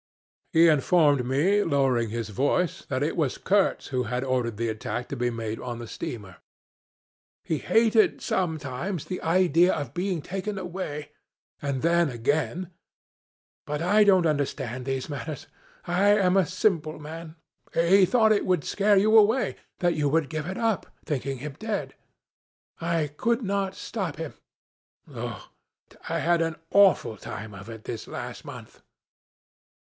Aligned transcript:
"He 0.51 0.67
informed 0.67 1.27
me, 1.27 1.61
lowering 1.61 2.09
his 2.09 2.29
voice, 2.29 2.85
that 2.85 3.03
it 3.03 3.15
was 3.15 3.37
Kurtz 3.37 3.89
who 3.89 4.01
had 4.05 4.23
ordered 4.23 4.57
the 4.57 4.67
attack 4.67 5.07
to 5.09 5.15
be 5.15 5.29
made 5.29 5.59
on 5.59 5.77
the 5.77 5.85
steamer. 5.85 6.37
'He 7.43 7.59
hated 7.59 8.19
sometimes 8.19 9.05
the 9.05 9.21
idea 9.21 9.71
of 9.75 9.93
being 9.93 10.23
taken 10.23 10.57
away 10.57 11.11
and 11.61 11.83
then 11.83 12.09
again.... 12.09 12.71
But 13.67 13.83
I 13.83 14.03
don't 14.03 14.25
understand 14.25 14.85
these 14.85 15.07
matters. 15.07 15.45
I 15.85 16.07
am 16.17 16.35
a 16.35 16.47
simple 16.47 16.97
man. 16.97 17.35
He 17.71 18.07
thought 18.07 18.31
it 18.31 18.43
would 18.47 18.63
scare 18.63 18.97
you 18.97 19.15
away 19.15 19.55
that 19.81 19.93
you 19.93 20.09
would 20.09 20.29
give 20.31 20.47
it 20.47 20.57
up, 20.57 20.87
thinking 21.05 21.37
him 21.37 21.57
dead. 21.59 21.93
I 22.79 23.05
could 23.05 23.43
not 23.43 23.75
stop 23.75 24.15
him. 24.15 24.33
Oh, 25.07 25.51
I 26.09 26.17
had 26.17 26.41
an 26.41 26.55
awful 26.71 27.17
time 27.17 27.53
of 27.53 27.69
it 27.69 27.83
this 27.83 28.07
last 28.07 28.43
month.' 28.43 28.81